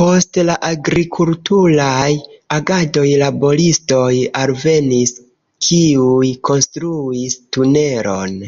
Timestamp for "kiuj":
5.70-6.30